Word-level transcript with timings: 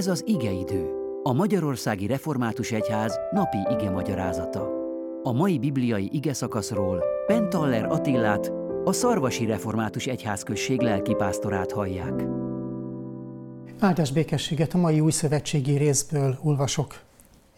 Ez 0.00 0.06
az 0.06 0.22
igeidő, 0.26 0.90
a 1.22 1.32
Magyarországi 1.32 2.06
Református 2.06 2.72
Egyház 2.72 3.18
napi 3.30 3.56
ige 3.70 3.90
magyarázata. 3.90 4.68
A 5.22 5.32
mai 5.32 5.58
bibliai 5.58 6.08
ige 6.12 6.32
szakaszról 6.32 7.04
Pentaller 7.26 7.84
Attillát, 7.84 8.52
a 8.84 8.92
Szarvasi 8.92 9.46
Református 9.46 10.06
Egyházközség 10.06 10.80
lelkipásztorát 10.80 11.72
hallják. 11.72 12.24
Áldás 13.78 14.12
békességet 14.12 14.74
a 14.74 14.78
mai 14.78 15.00
új 15.00 15.10
szövetségi 15.10 15.76
részből 15.76 16.38
olvasok 16.42 16.94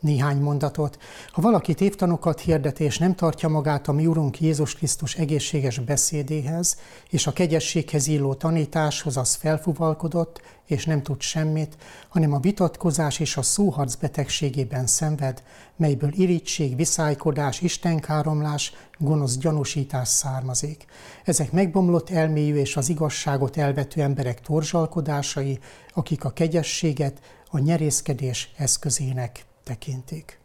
néhány 0.00 0.36
mondatot. 0.36 0.98
Ha 1.32 1.42
valaki 1.42 1.74
tévtanokat 1.74 2.40
hirdet 2.40 2.80
és 2.80 2.98
nem 2.98 3.14
tartja 3.14 3.48
magát 3.48 3.88
a 3.88 3.92
mi 3.92 4.06
Urunk 4.06 4.40
Jézus 4.40 4.74
Krisztus 4.74 5.14
egészséges 5.14 5.78
beszédéhez 5.78 6.76
és 7.10 7.26
a 7.26 7.32
kegyességhez 7.32 8.06
illó 8.06 8.34
tanításhoz, 8.34 9.16
az 9.16 9.34
felfuvalkodott 9.34 10.40
és 10.66 10.84
nem 10.84 11.02
tud 11.02 11.20
semmit, 11.20 11.76
hanem 12.08 12.32
a 12.32 12.38
vitatkozás 12.38 13.18
és 13.18 13.36
a 13.36 13.42
szóharc 13.42 13.94
betegségében 13.94 14.86
szenved, 14.86 15.42
melyből 15.76 16.10
irítség, 16.12 16.76
viszálykodás, 16.76 17.60
istenkáromlás, 17.60 18.72
gonosz 18.98 19.36
gyanúsítás 19.36 20.08
származik. 20.08 20.84
Ezek 21.24 21.52
megbomlott 21.52 22.10
elmélyű 22.10 22.54
és 22.54 22.76
az 22.76 22.88
igazságot 22.88 23.56
elvető 23.56 24.00
emberek 24.00 24.40
torzsalkodásai, 24.40 25.58
akik 25.94 26.24
a 26.24 26.30
kegyességet 26.30 27.20
a 27.50 27.58
nyerészkedés 27.58 28.52
eszközének 28.56 29.48
tekintik. 29.64 30.38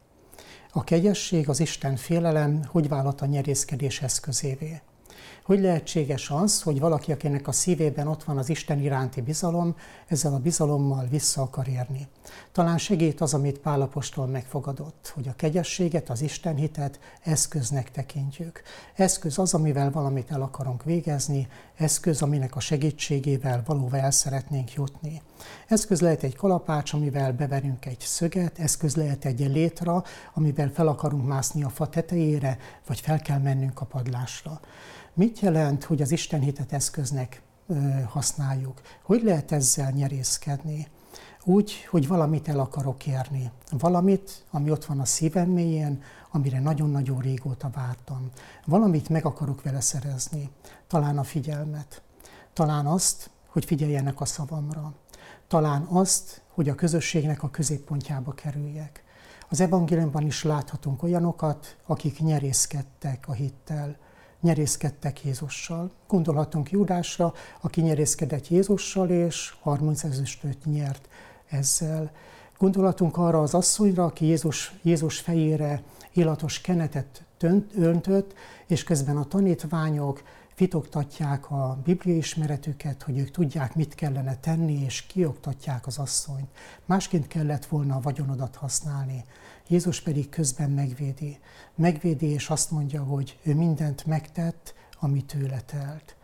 A 0.72 0.84
kegyesség, 0.84 1.50
az 1.50 1.60
Isten 1.60 1.96
félelem 1.96 2.64
hogy 2.66 2.88
vállalt 2.88 3.22
a 3.22 3.26
nyerészkedés 3.26 4.02
eszközévé? 4.02 4.82
Hogy 5.44 5.60
lehetséges 5.60 6.30
az, 6.30 6.62
hogy 6.62 6.80
valaki, 6.80 7.12
akinek 7.12 7.48
a 7.48 7.52
szívében 7.52 8.08
ott 8.08 8.24
van 8.24 8.38
az 8.38 8.50
Isten 8.50 8.80
iránti 8.80 9.22
bizalom, 9.22 9.76
ezzel 10.08 10.34
a 10.34 10.40
bizalommal 10.40 11.08
vissza 11.10 11.42
akar 11.42 11.68
érni? 11.68 12.08
Talán 12.52 12.78
segít 12.78 13.22
az, 13.22 13.34
amit 13.34 13.60
Pálapostól 13.60 14.28
megfogadott, 14.28 15.12
hogy 15.16 15.28
a 15.28 15.36
kegyességet, 15.36 16.10
az 16.10 16.22
Isten 16.22 16.56
hitet 16.56 17.00
eszköznek 17.24 17.92
tekintjük. 17.92 18.62
Eszköz 18.96 19.40
az, 19.40 19.54
amivel 19.54 19.92
valamit 19.92 20.32
el 20.32 20.42
akarunk 20.42 20.84
végezni, 20.84 21.48
eszköz, 21.76 22.22
aminek 22.22 22.56
a 22.56 22.60
segítségével 22.60 23.64
valóban 23.66 24.00
el 24.00 24.12
szeretnénk 24.12 24.74
jutni. 24.74 25.22
Eszköz 25.68 26.02
lehet 26.02 26.24
egy 26.24 26.36
kalapács, 26.36 26.94
amivel 26.94 27.34
beverünk 27.34 27.86
egy 27.86 28.00
szöget, 28.00 28.60
eszköz 28.60 28.96
lehet 28.96 29.26
egy 29.26 29.40
létra, 29.40 30.04
amivel 30.34 30.72
fel 30.74 30.88
akarunk 30.88 31.28
mászni 31.28 31.64
a 31.64 31.70
fa 31.70 31.90
tetejére, 31.90 32.58
vagy 32.88 33.00
fel 33.00 33.20
kell 33.20 33.40
mennünk 33.40 33.82
a 33.82 33.86
padlásra. 33.86 34.60
Mit 35.16 35.40
jelent, 35.40 35.84
hogy 35.84 36.02
az 36.02 36.12
Isten 36.12 36.40
hitet 36.40 36.74
eszköznek 36.74 37.42
használjuk? 38.08 38.82
Hogy 39.04 39.24
lehet 39.24 39.52
ezzel 39.52 39.92
nyerészkedni? 39.92 40.88
Úgy, 41.44 41.86
hogy 41.90 42.08
valamit 42.08 42.48
el 42.48 42.60
akarok 42.60 43.08
érni. 43.08 43.52
Valamit, 43.72 44.46
ami 44.52 44.72
ott 44.72 44.86
van 44.86 45.00
a 45.00 45.06
szívem 45.06 45.50
mélyén, 45.50 46.02
amire 46.32 46.60
nagyon-nagyon 46.60 47.20
régóta 47.20 47.70
vártam. 47.70 48.30
Valamit 48.66 49.10
meg 49.10 49.26
akarok 49.26 49.64
vele 49.64 49.82
szerezni. 49.82 50.50
Talán 50.88 51.18
a 51.18 51.24
figyelmet. 51.24 52.02
Talán 52.54 52.86
azt, 52.86 53.30
hogy 53.48 53.66
figyeljenek 53.66 54.22
a 54.22 54.26
szavamra. 54.26 54.94
Talán 55.48 55.84
azt, 55.84 56.42
hogy 56.54 56.70
a 56.70 56.76
közösségnek 56.76 57.44
a 57.44 57.50
középpontjába 57.50 58.34
kerüljek. 58.34 59.04
Az 59.50 59.60
evangéliumban 59.60 60.26
is 60.26 60.44
láthatunk 60.44 61.04
olyanokat, 61.04 61.78
akik 61.86 62.20
nyerészkedtek 62.20 63.28
a 63.28 63.34
hittel, 63.34 63.98
nyerészkedtek 64.46 65.24
Jézussal. 65.24 65.92
Gondolhatunk 66.08 66.72
Judásra, 66.72 67.34
aki 67.62 67.82
nyerészkedett 67.82 68.48
Jézussal, 68.48 69.10
és 69.10 69.54
30 69.62 70.04
ezüstöt 70.04 70.66
nyert 70.66 71.10
ezzel. 71.50 72.12
Gondolhatunk 72.58 73.18
arra 73.18 73.42
az 73.42 73.54
asszonyra, 73.54 74.04
aki 74.04 74.26
Jézus, 74.26 74.74
Jézus 74.82 75.20
fejére 75.20 75.84
illatos 76.14 76.62
kenetet 76.62 77.24
öntött, 77.76 78.34
és 78.68 78.84
közben 78.84 79.18
a 79.18 79.28
tanítványok 79.28 80.24
fitoktatják 80.56 81.52
a 81.52 81.78
Biblia 81.84 82.16
ismeretüket, 82.16 83.04
hogy 83.04 83.18
ők 83.18 83.32
tudják, 83.32 83.76
mit 83.76 83.96
kellene 83.96 84.36
tenni, 84.36 84.84
és 84.84 85.02
kioktatják 85.02 85.88
az 85.88 85.98
asszonyt. 85.98 86.50
Másként 86.86 87.28
kellett 87.28 87.66
volna 87.66 87.96
a 87.96 88.02
vagyonodat 88.02 88.56
használni. 88.56 89.24
Jézus 89.68 90.02
pedig 90.02 90.30
közben 90.30 90.72
megvédi. 90.72 91.40
Megvédi, 91.76 92.26
és 92.26 92.50
azt 92.50 92.72
mondja, 92.72 93.04
hogy 93.04 93.40
ő 93.44 93.56
mindent 93.56 94.06
megtett, 94.06 94.74
ami 95.00 95.22
tőle 95.22 95.62
telt. 95.62 96.16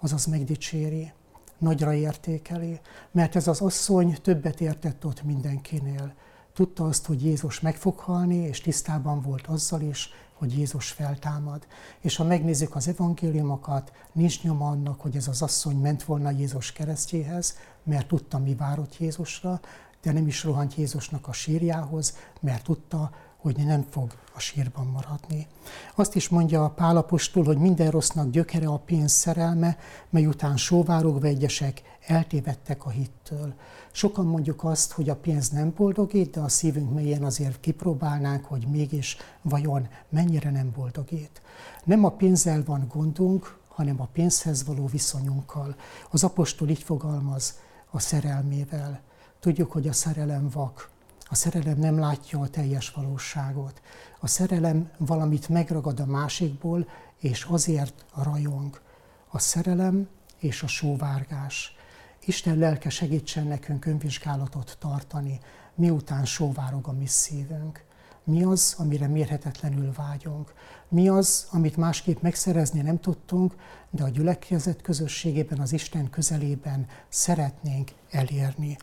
Azaz 0.00 0.26
megdicséri, 0.26 1.12
nagyra 1.58 1.92
értékeli, 1.94 2.80
mert 3.10 3.36
ez 3.36 3.48
az 3.48 3.60
asszony 3.60 4.16
többet 4.22 4.60
értett 4.60 5.04
ott 5.04 5.22
mindenkinél. 5.22 6.14
Tudta 6.58 6.84
azt, 6.84 7.06
hogy 7.06 7.24
Jézus 7.24 7.60
meg 7.60 7.76
fog 7.76 7.98
halni, 7.98 8.36
és 8.36 8.60
tisztában 8.60 9.20
volt 9.20 9.46
azzal 9.46 9.80
is, 9.80 10.10
hogy 10.32 10.58
Jézus 10.58 10.90
feltámad. 10.90 11.66
És 12.00 12.16
ha 12.16 12.24
megnézzük 12.24 12.74
az 12.74 12.88
evangéliumokat, 12.88 13.92
nincs 14.12 14.42
nyoma 14.42 14.68
annak, 14.68 15.00
hogy 15.00 15.16
ez 15.16 15.28
az 15.28 15.42
asszony 15.42 15.76
ment 15.76 16.02
volna 16.02 16.30
Jézus 16.30 16.72
keresztjéhez, 16.72 17.56
mert 17.82 18.08
tudta, 18.08 18.38
mi 18.38 18.54
várott 18.54 18.98
Jézusra, 18.98 19.60
de 20.02 20.12
nem 20.12 20.26
is 20.26 20.44
rohant 20.44 20.74
Jézusnak 20.74 21.28
a 21.28 21.32
sírjához, 21.32 22.16
mert 22.40 22.64
tudta, 22.64 23.10
hogy 23.40 23.56
nem 23.66 23.86
fog 23.90 24.12
a 24.34 24.40
sírban 24.40 24.86
maradni. 24.86 25.46
Azt 25.94 26.14
is 26.14 26.28
mondja 26.28 26.64
a 26.64 26.70
Pálapostól, 26.70 27.44
hogy 27.44 27.58
minden 27.58 27.90
rossznak 27.90 28.30
gyökere 28.30 28.66
a 28.66 28.78
pénz 28.78 29.12
szerelme, 29.12 29.78
mely 30.10 30.26
után 30.26 30.56
sóvárogva 30.56 31.26
egyesek 31.26 31.82
eltévedtek 32.06 32.86
a 32.86 32.90
hittől. 32.90 33.54
Sokan 33.92 34.26
mondjuk 34.26 34.64
azt, 34.64 34.92
hogy 34.92 35.08
a 35.08 35.16
pénz 35.16 35.48
nem 35.48 35.72
boldogít, 35.76 36.30
de 36.30 36.40
a 36.40 36.48
szívünk 36.48 36.94
mélyén 36.94 37.24
azért 37.24 37.60
kipróbálnánk, 37.60 38.44
hogy 38.44 38.66
mégis 38.66 39.16
vajon 39.42 39.88
mennyire 40.08 40.50
nem 40.50 40.72
boldogít. 40.76 41.42
Nem 41.84 42.04
a 42.04 42.10
pénzzel 42.10 42.62
van 42.64 42.86
gondunk, 42.88 43.58
hanem 43.68 44.00
a 44.00 44.08
pénzhez 44.12 44.64
való 44.64 44.86
viszonyunkkal. 44.86 45.76
Az 46.10 46.24
apostol 46.24 46.68
így 46.68 46.82
fogalmaz 46.82 47.58
a 47.90 47.98
szerelmével. 47.98 49.00
Tudjuk, 49.40 49.72
hogy 49.72 49.88
a 49.88 49.92
szerelem 49.92 50.48
vak, 50.52 50.90
a 51.28 51.34
szerelem 51.34 51.78
nem 51.78 51.98
látja 51.98 52.40
a 52.40 52.48
teljes 52.48 52.90
valóságot. 52.90 53.80
A 54.20 54.26
szerelem 54.26 54.90
valamit 54.98 55.48
megragad 55.48 56.00
a 56.00 56.06
másikból, 56.06 56.88
és 57.18 57.44
azért 57.44 58.04
rajong. 58.22 58.80
A 59.28 59.38
szerelem 59.38 60.08
és 60.38 60.62
a 60.62 60.66
sóvárgás. 60.66 61.76
Isten 62.24 62.58
lelke 62.58 62.88
segítsen 62.90 63.46
nekünk 63.46 63.86
önvizsgálatot 63.86 64.76
tartani, 64.80 65.40
miután 65.74 66.24
sóvárog 66.24 66.88
a 66.88 66.92
mi 66.92 67.06
szívünk. 67.06 67.86
Mi 68.24 68.42
az, 68.42 68.74
amire 68.78 69.06
mérhetetlenül 69.06 69.92
vágyunk? 69.92 70.54
Mi 70.88 71.08
az, 71.08 71.46
amit 71.50 71.76
másképp 71.76 72.22
megszerezni 72.22 72.80
nem 72.80 73.00
tudtunk, 73.00 73.54
de 73.90 74.02
a 74.02 74.08
gyülekezet 74.08 74.82
közösségében, 74.82 75.60
az 75.60 75.72
Isten 75.72 76.10
közelében 76.10 76.86
szeretnénk 77.08 77.92
elérni? 78.10 78.76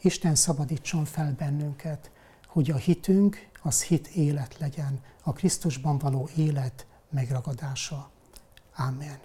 Isten 0.00 0.34
szabadítson 0.34 1.04
fel 1.04 1.34
bennünket, 1.38 2.10
hogy 2.46 2.70
a 2.70 2.76
hitünk 2.76 3.48
az 3.62 3.82
hit 3.82 4.06
élet 4.06 4.58
legyen, 4.58 5.00
a 5.22 5.32
Krisztusban 5.32 5.98
való 5.98 6.28
élet 6.36 6.86
megragadása. 7.10 8.10
Amen. 8.76 9.18